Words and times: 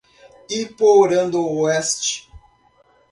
Iporã 0.49 1.29
do 1.29 1.45
Oeste 1.47 2.27